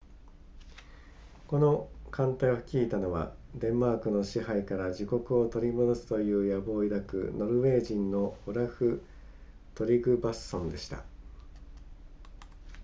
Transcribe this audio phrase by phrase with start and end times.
[1.47, 9.03] この艦隊を率いたのはデンマークの支配から自国を取り戻すという野望を抱くノルウェー人のオラフ
[9.75, 11.03] トリグヴァッソンでした